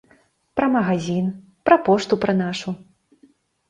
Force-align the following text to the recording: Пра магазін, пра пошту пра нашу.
Пра 0.59 0.69
магазін, 0.77 1.29
пра 1.69 1.79
пошту 1.87 2.13
пра 2.27 2.33
нашу. 2.43 2.79